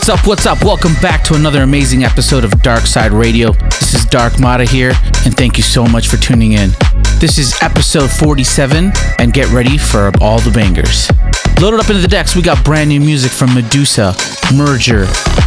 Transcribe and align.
What's 0.00 0.08
up? 0.08 0.26
What's 0.26 0.46
up? 0.46 0.64
Welcome 0.64 0.94
back 1.02 1.22
to 1.24 1.34
another 1.34 1.62
amazing 1.62 2.04
episode 2.04 2.42
of 2.42 2.52
DARKSYDE 2.52 3.12
Radio. 3.12 3.52
This 3.52 3.92
is 3.92 4.06
Darkmada 4.06 4.66
here, 4.66 4.92
and 5.26 5.36
thank 5.36 5.58
you 5.58 5.62
so 5.62 5.84
much 5.84 6.08
for 6.08 6.16
tuning 6.16 6.52
in. 6.52 6.70
This 7.20 7.36
is 7.36 7.54
episode 7.60 8.08
47, 8.10 8.92
and 9.18 9.32
get 9.34 9.52
ready 9.52 9.76
for 9.76 10.10
all 10.22 10.40
the 10.40 10.50
bangers. 10.52 11.10
Loaded 11.60 11.80
up 11.80 11.90
into 11.90 12.00
the 12.00 12.08
decks, 12.08 12.34
we 12.34 12.40
got 12.40 12.64
brand 12.64 12.88
new 12.88 12.98
music 12.98 13.30
from 13.30 13.50
MEDUZA, 13.50 14.56
Merger, 14.56 15.04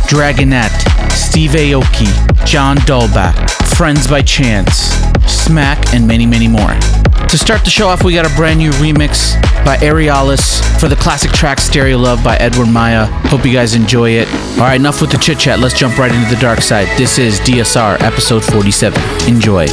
Dragonette, 0.07 1.11
Steve 1.11 1.49
Aoki, 1.49 2.45
John 2.45 2.77
Dahlbäck, 2.77 3.33
Friendz 3.75 4.07
By 4.07 4.21
Chance, 4.21 4.91
Smack, 5.25 5.95
and 5.95 6.07
many, 6.07 6.27
many 6.27 6.47
more. 6.47 6.77
To 7.29 7.37
start 7.39 7.63
the 7.63 7.71
show 7.71 7.87
off, 7.87 8.03
we 8.03 8.13
got 8.13 8.31
a 8.31 8.35
brand 8.35 8.59
new 8.59 8.69
remix 8.73 9.33
by 9.65 9.77
Aurelios 9.77 10.61
for 10.79 10.87
the 10.87 10.95
classic 10.95 11.31
track 11.31 11.59
Stereo 11.59 11.97
Love 11.97 12.23
by 12.23 12.35
Edward 12.37 12.67
Maya. 12.67 13.05
Hope 13.27 13.43
you 13.45 13.51
guys 13.51 13.73
enjoy 13.73 14.11
it. 14.11 14.27
All 14.53 14.65
right, 14.65 14.79
enough 14.79 15.01
with 15.01 15.11
the 15.11 15.17
chit 15.17 15.39
chat. 15.39 15.59
Let's 15.59 15.77
jump 15.77 15.97
right 15.97 16.11
into 16.13 16.29
the 16.33 16.39
dark 16.39 16.61
side. 16.61 16.87
This 16.97 17.17
is 17.17 17.39
DSR 17.39 17.99
episode 18.01 18.43
47. 18.45 19.01
Enjoy. 19.27 19.65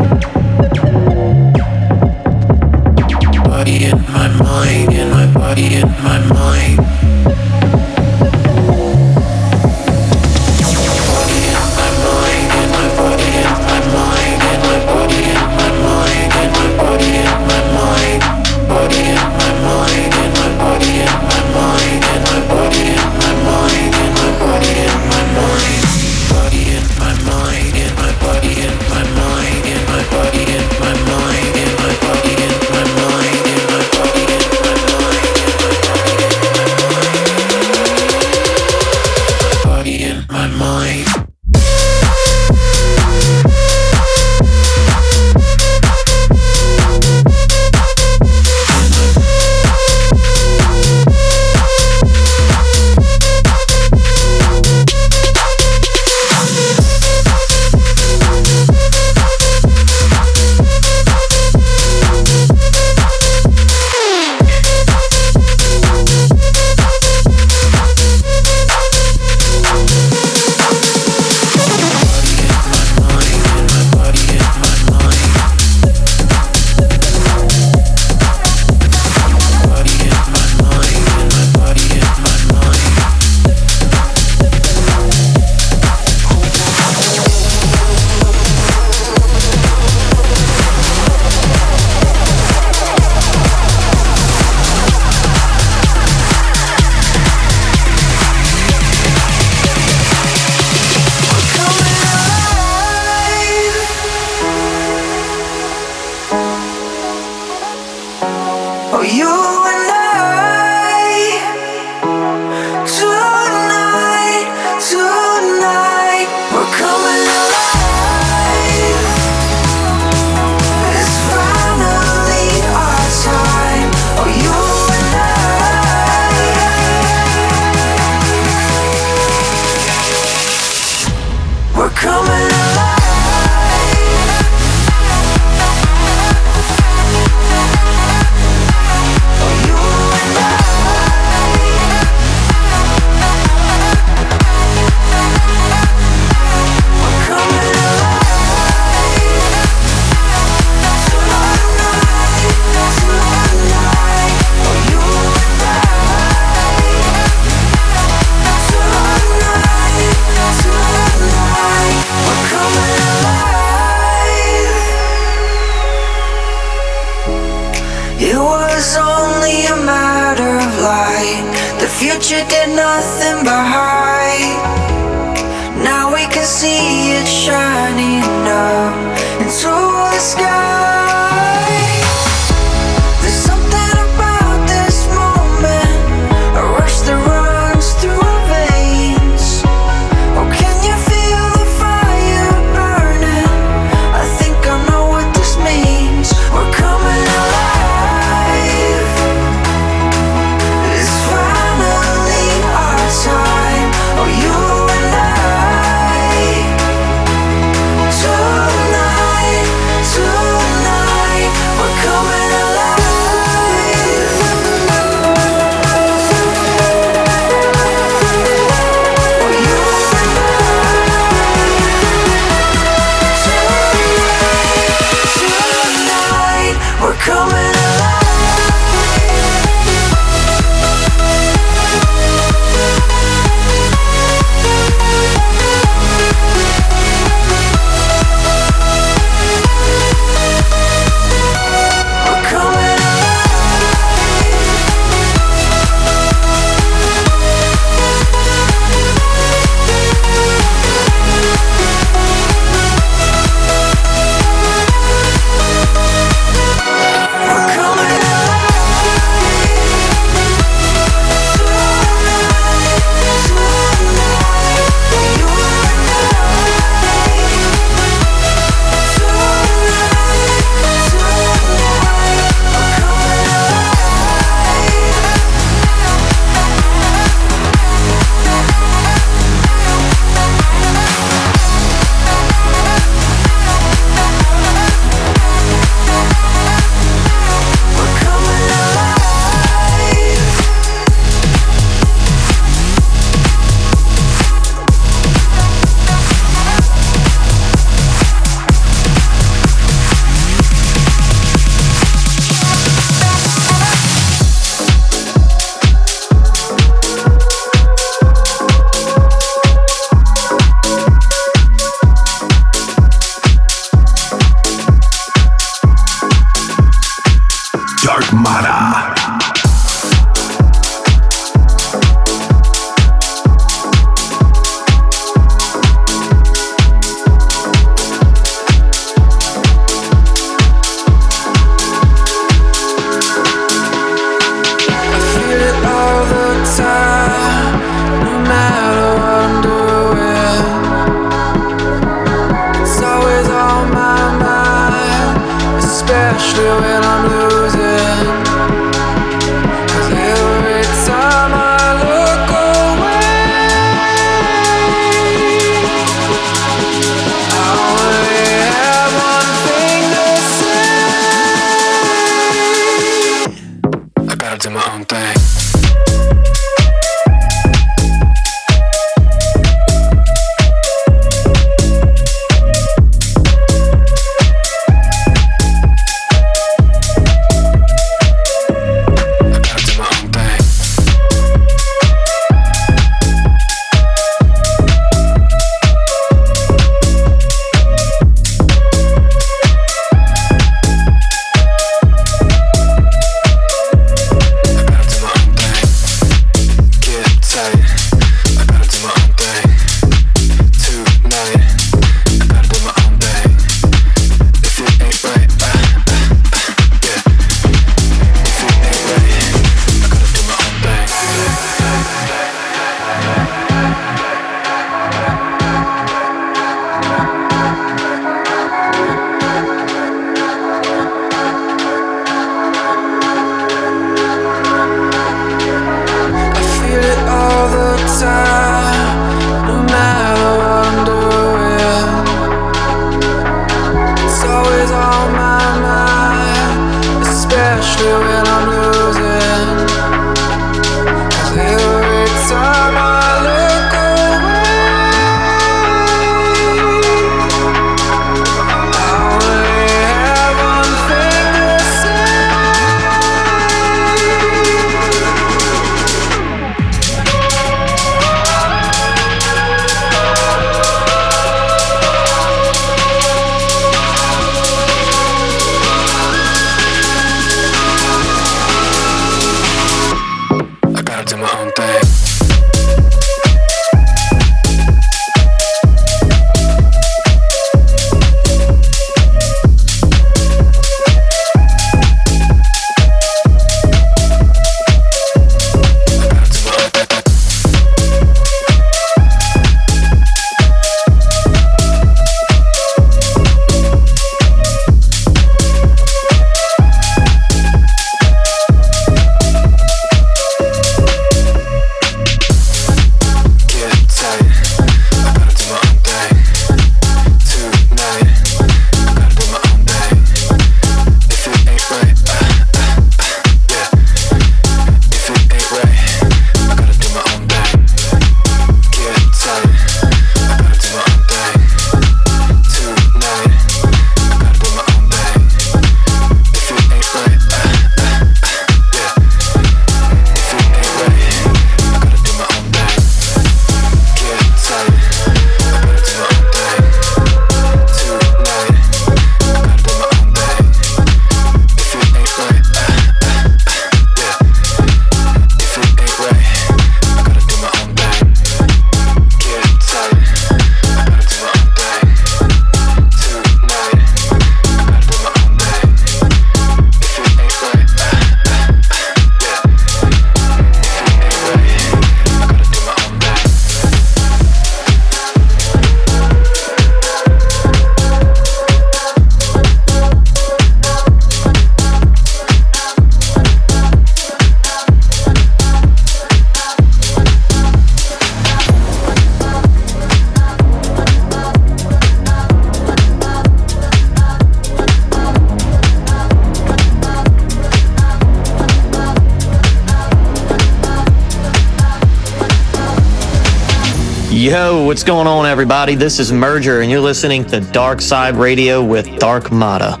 Yo, 594.48 594.82
what's 594.86 595.04
going 595.04 595.26
on, 595.26 595.44
everybody? 595.44 595.94
This 595.94 596.18
is 596.18 596.32
Merger, 596.32 596.80
and 596.80 596.90
you're 596.90 597.02
listening 597.02 597.44
to 597.48 597.60
DARKSYDE 597.60 598.38
Radio 598.38 598.82
with 598.82 599.04
Darkmada. 599.04 600.00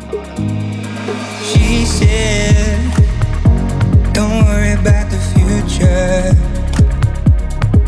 She 1.44 1.84
said, 1.84 2.80
Don't 4.14 4.46
worry 4.46 4.72
about 4.72 5.10
the 5.10 5.18
future. 5.36 6.32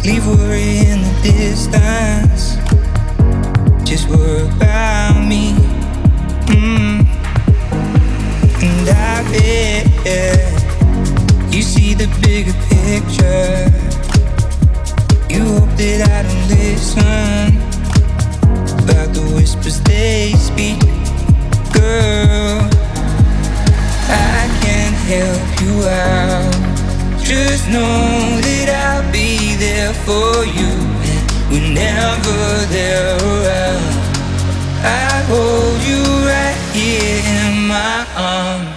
Leave 0.05 0.27
worry 0.27 0.81
in 0.81 1.01
the 1.01 1.15
distance. 1.23 2.57
Just 3.89 4.11
worry 4.11 4.43
about 4.43 5.27
me. 5.27 5.55
Mm. 6.53 7.07
And 8.63 8.87
I 8.87 9.23
bet 9.33 9.87
you 11.55 11.63
see 11.63 11.95
the 11.95 12.07
bigger 12.21 12.53
picture. 12.69 13.70
You 15.41 15.47
hope 15.55 15.75
that 15.79 16.01
I 16.05 16.21
don't 16.29 16.49
listen 16.53 17.57
about 18.85 19.09
the 19.15 19.23
whispers 19.35 19.81
they 19.81 20.33
speak, 20.37 20.79
girl. 21.73 22.61
I 24.37 24.45
can 24.61 24.93
help 25.09 25.45
you 25.63 25.75
out. 25.89 27.25
Just 27.25 27.69
know 27.69 28.37
that 28.45 28.69
I'll 28.85 29.13
be 29.13 29.57
there 29.57 29.95
for 30.05 30.45
you 30.45 30.73
whenever 31.49 32.37
they're 32.69 33.17
around. 33.17 33.97
I 34.85 35.25
hold 35.33 35.81
you 35.89 36.05
right 36.29 36.61
here 36.75 37.23
in 37.41 37.67
my 37.67 38.05
arms. 38.15 38.70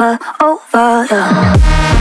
over, 0.00 0.18
over, 0.40 1.06
yeah. 1.10 1.97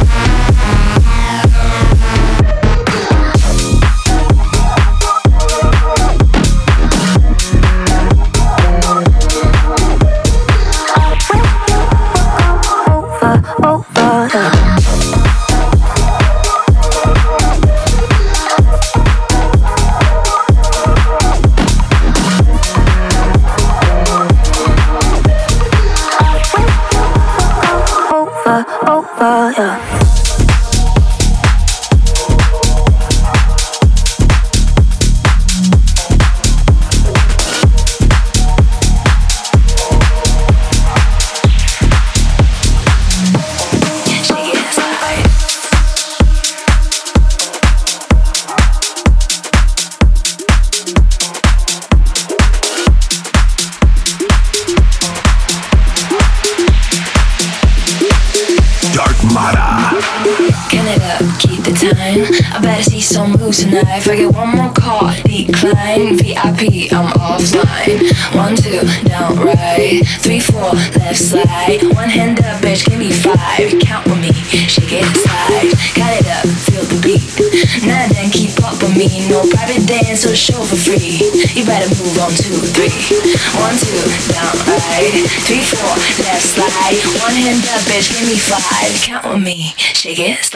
Me, 90.08 90.16
shake 90.16 90.54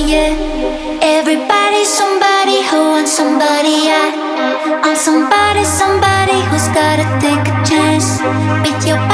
yeah. 0.00 0.98
Everybody, 1.02 1.84
somebody 1.84 2.62
who 2.68 2.78
wants 2.90 3.12
somebody, 3.12 3.86
I. 3.86 4.80
I'm 4.84 4.96
somebody, 4.96 5.64
somebody 5.64 6.40
who's 6.50 6.68
gotta 6.68 7.06
take 7.20 7.44
a 7.46 7.54
chance. 7.64 8.20
with 8.64 8.86
your. 8.86 9.13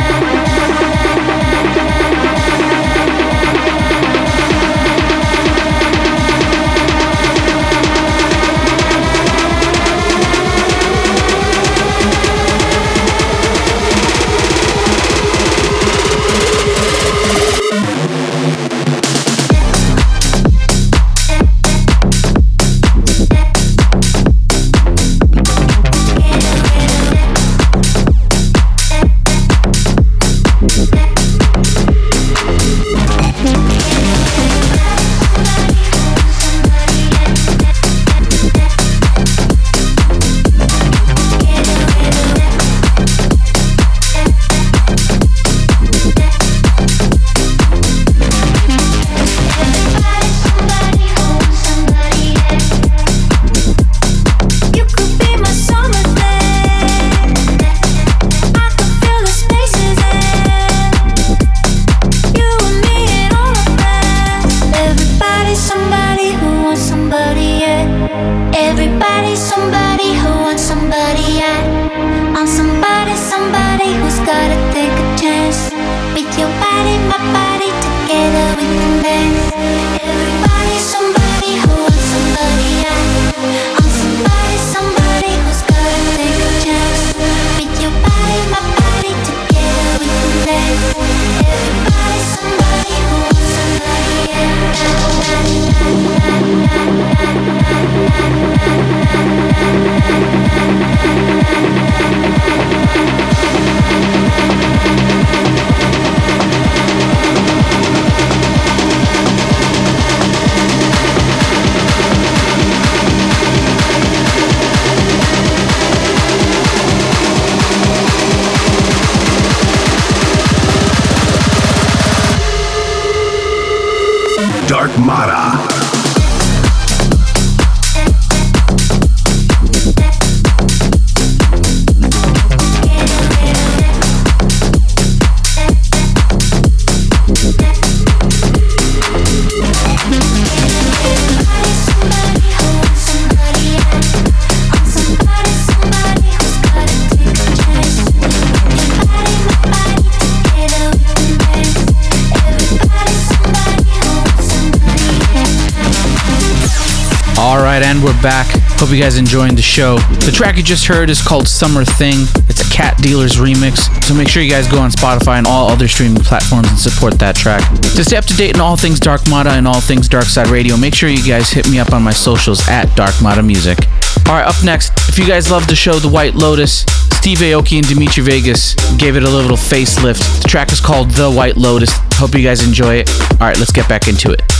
guys 159.01 159.17
enjoying 159.17 159.55
the 159.55 159.61
show. 159.63 159.97
The 160.25 160.31
track 160.31 160.57
you 160.57 160.63
just 160.63 160.85
heard 160.85 161.09
is 161.09 161.23
called 161.23 161.47
Summer 161.47 161.83
Thing. 161.83 162.27
It's 162.47 162.61
a 162.61 162.69
Cat 162.71 162.95
Dealers 163.01 163.37
remix. 163.37 163.89
So 164.03 164.13
make 164.13 164.29
sure 164.29 164.43
you 164.43 164.51
guys 164.51 164.67
go 164.67 164.77
on 164.77 164.91
Spotify 164.91 165.39
and 165.39 165.47
all 165.47 165.69
other 165.69 165.87
streaming 165.87 166.21
platforms 166.21 166.69
and 166.69 166.77
support 166.77 167.17
that 167.17 167.35
track. 167.35 167.67
To 167.81 168.03
stay 168.03 168.17
up 168.17 168.25
to 168.25 168.35
date 168.35 168.53
on 168.53 168.61
all 168.61 168.77
things 168.77 168.99
Darkmada 168.99 169.57
and 169.57 169.67
all 169.67 169.81
things 169.81 170.07
DARKSYDE 170.07 170.51
Radio, 170.51 170.77
make 170.77 170.93
sure 170.93 171.09
you 171.09 171.27
guys 171.27 171.49
hit 171.49 171.67
me 171.67 171.79
up 171.79 171.93
on 171.93 172.03
my 172.03 172.11
socials 172.11 172.61
at 172.69 172.85
Darkmada 172.89 173.43
Music. 173.43 173.79
All 174.27 174.35
right, 174.35 174.45
up 174.45 174.63
next, 174.63 174.91
if 175.09 175.17
you 175.17 175.25
guys 175.25 175.49
love 175.49 175.65
the 175.65 175.75
show 175.75 175.93
The 175.93 176.09
White 176.09 176.35
Lotus, 176.35 176.85
Steve 177.17 177.39
Aoki 177.39 177.77
and 177.79 177.87
Dimitri 177.87 178.21
Vegas 178.21 178.75
gave 178.97 179.15
it 179.15 179.23
a 179.23 179.29
little 179.29 179.57
facelift. 179.57 180.43
The 180.43 180.47
track 180.47 180.71
is 180.71 180.79
called 180.79 181.09
The 181.09 181.31
White 181.31 181.57
Lotus. 181.57 181.91
Hope 182.13 182.35
you 182.35 182.43
guys 182.43 182.67
enjoy 182.67 182.97
it. 182.97 183.09
All 183.31 183.47
right, 183.47 183.57
let's 183.57 183.71
get 183.71 183.89
back 183.89 184.07
into 184.07 184.31
it. 184.31 184.50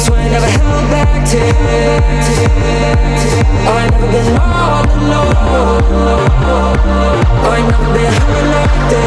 So 0.00 0.14
I 0.14 0.28
never 0.28 0.46
held 0.46 0.90
back 0.90 1.10
tears. 1.28 2.26
Oh, 3.66 3.74
I 3.76 3.84
never 3.90 4.08
been 4.12 4.36
all 4.38 4.84
alone. 4.96 5.34
Oh, 7.42 7.50
I 7.50 7.60
never 7.60 7.88
like 8.50 8.74
this. 8.84 9.04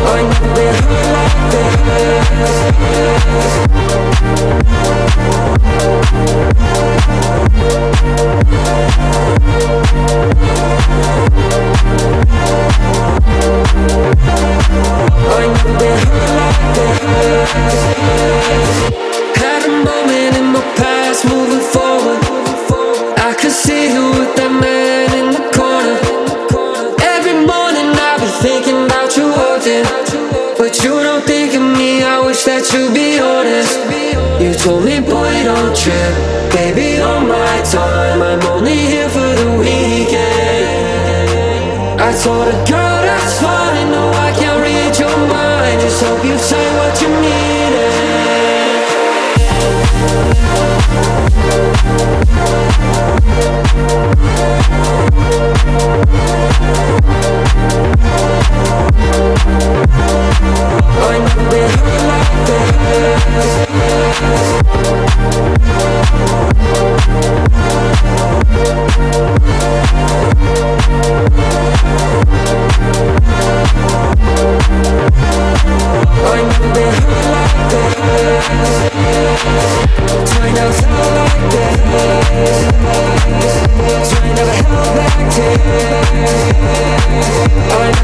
Oh, 0.00 0.14
I 0.14 0.22
never 0.22 1.07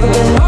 never 0.06 0.34
been 0.34 0.43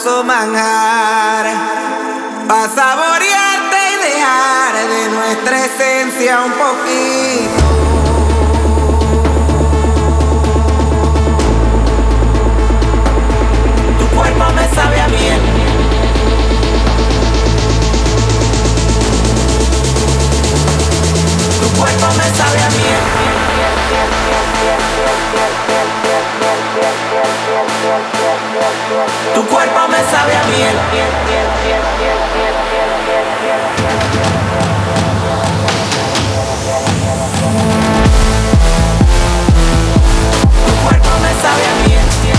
sabroso 0.00 0.24
manjar, 0.24 1.46
para 2.48 2.68
saborearte 2.68 3.76
y 3.92 3.96
dejar 4.04 4.74
de 4.88 5.08
nuestra 5.10 5.64
esencia 5.64 6.40
un 6.40 6.52
poquito. 6.52 7.64
Tu 13.98 14.06
cuerpo 14.16 14.44
me 14.54 14.68
sabe 14.74 15.00
a 15.00 15.08
miel. 15.08 15.40
Tu 21.60 21.68
cuerpo 21.78 22.06
me 22.16 22.24
sabe 22.36 22.62
a 22.62 22.70
miel. 22.70 23.00
Tu 29.34 29.46
cuerpo 29.46 29.86
me 29.86 29.98
sabe 30.10 30.34
a 30.34 30.42
miel. 30.46 30.76
Tu 40.66 40.72
cuerpo 40.82 41.10
me 41.22 41.32
sabe 41.40 41.62
a 41.66 41.74
miel. 41.86 42.29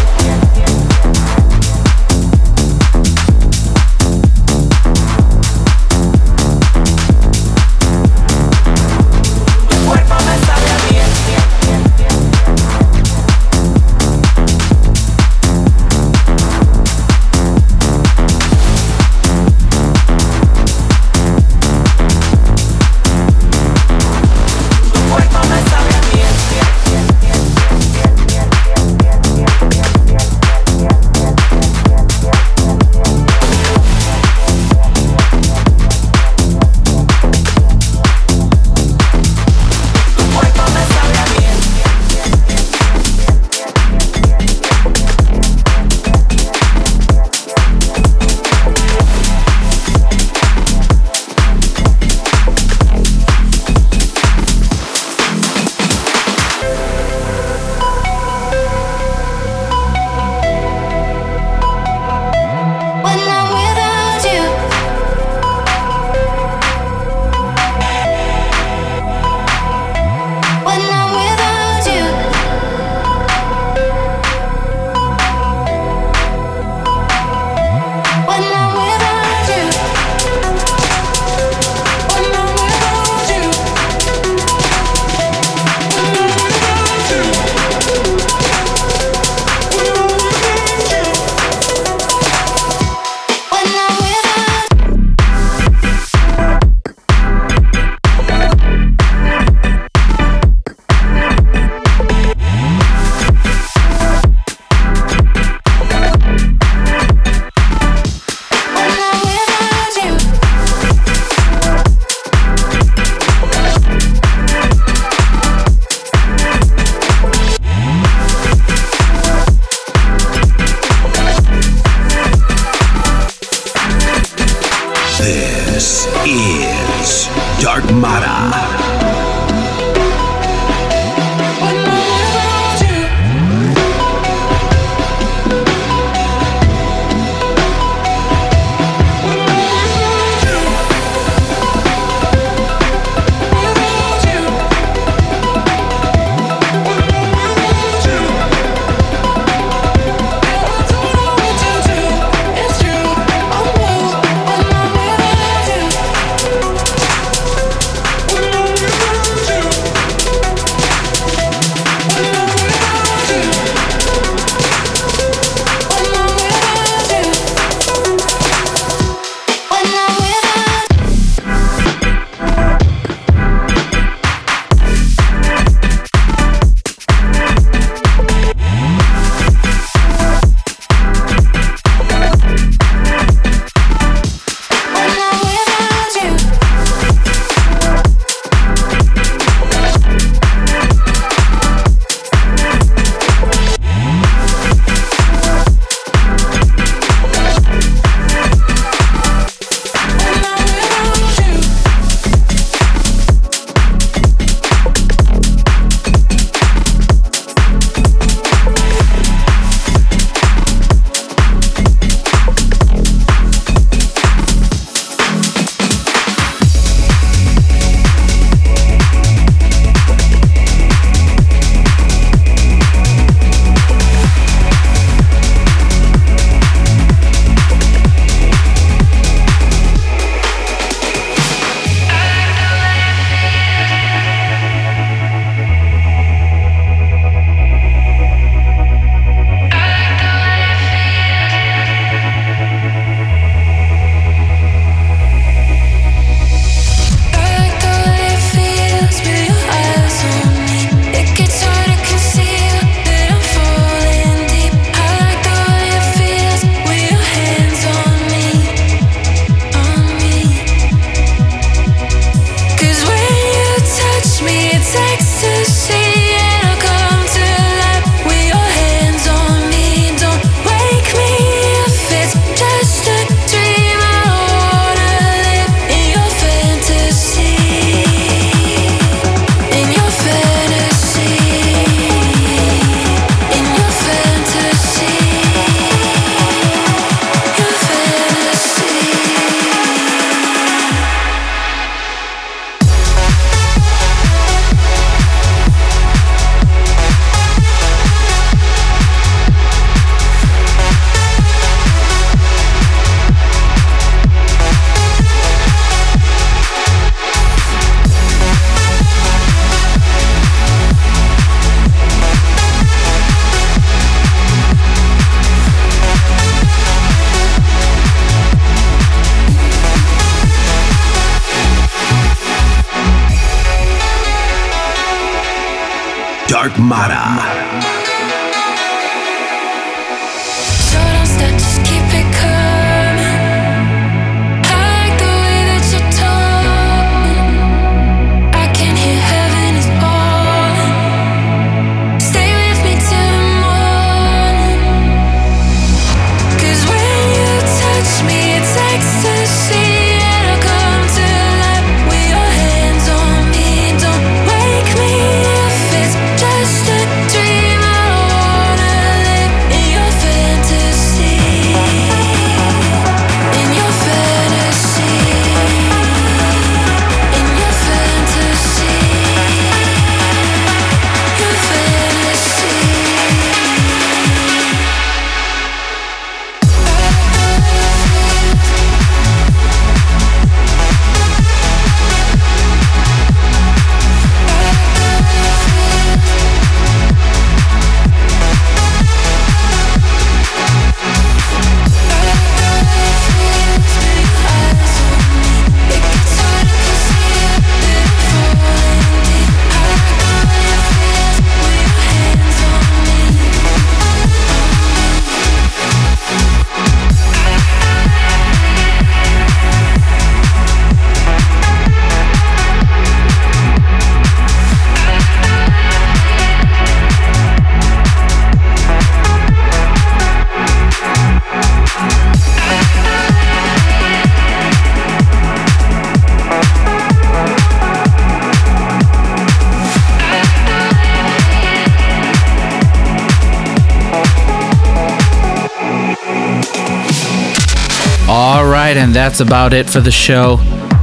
That's 439.22 439.39
about 439.39 439.72
it 439.72 439.88
for 439.88 439.99
the 439.99 440.09
show. 440.09 440.55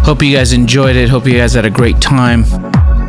Hope 0.02 0.24
you 0.24 0.34
guys 0.34 0.52
enjoyed 0.52 0.96
it. 0.96 1.08
Hope 1.08 1.24
you 1.24 1.34
guys 1.34 1.54
had 1.54 1.64
a 1.64 1.70
great 1.70 2.00
time. 2.00 2.42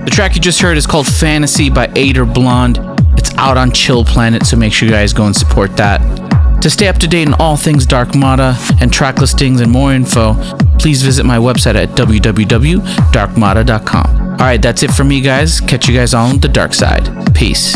The 0.05 0.11
track 0.13 0.35
you 0.35 0.39
just 0.39 0.61
heard 0.61 0.77
is 0.77 0.85
called 0.85 1.07
Fantasy 1.07 1.71
by 1.71 1.87
Aitor 1.87 2.31
Blond. 2.31 2.77
It's 3.17 3.33
out 3.33 3.57
on 3.57 3.71
Chill 3.71 4.05
Planet, 4.05 4.45
so 4.45 4.55
make 4.55 4.71
sure 4.71 4.87
you 4.87 4.93
guys 4.93 5.11
go 5.11 5.25
and 5.25 5.35
support 5.35 5.75
that. 5.77 5.97
To 6.61 6.69
stay 6.69 6.87
up 6.87 6.97
to 6.97 7.07
date 7.07 7.27
on 7.27 7.33
all 7.39 7.57
things 7.57 7.87
Darkmada 7.87 8.55
and 8.83 8.93
track 8.93 9.17
listings 9.17 9.61
and 9.61 9.71
more 9.71 9.93
info, 9.93 10.35
please 10.77 11.01
visit 11.01 11.25
my 11.25 11.37
website 11.37 11.73
at 11.73 11.89
www.darkmada.com. 11.97 14.31
All 14.31 14.37
right, 14.37 14.61
that's 14.61 14.83
it 14.83 14.91
for 14.91 15.05
me, 15.05 15.21
guys. 15.21 15.59
Catch 15.59 15.87
you 15.87 15.95
guys 15.95 16.13
on 16.13 16.37
the 16.37 16.47
dark 16.47 16.75
side. 16.75 17.33
Peace. 17.33 17.75